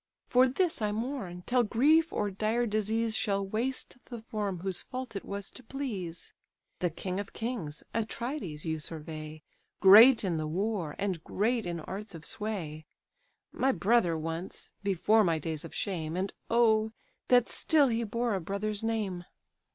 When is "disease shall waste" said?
2.65-3.99